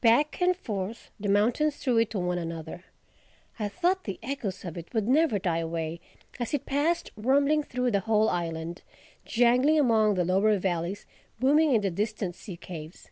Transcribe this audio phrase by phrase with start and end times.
[0.00, 2.86] Back and forth the mountains threw it to one another.
[3.58, 6.00] I thought the echoes of it would never die away
[6.40, 8.80] as it passed rumbling through the whole island,
[9.26, 11.04] jangling among the lower valleys,
[11.38, 13.10] booming in the distant sea caves.